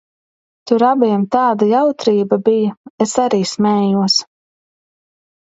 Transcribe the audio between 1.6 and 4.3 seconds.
jautrība bija, es arī smējos.